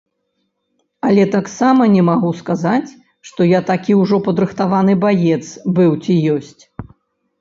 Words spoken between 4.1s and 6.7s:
падрыхтаваны баец быў ці ёсць.